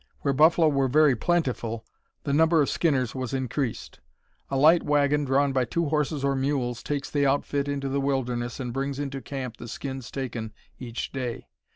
[0.21, 1.85] Where buffalo were very plentiful
[2.23, 3.99] the number of skinners was increased.
[4.49, 8.59] A light wagon, drawn by two horses or mules, takes the outfit into the wilderness,
[8.59, 11.45] and brings into camp the skins taken each day.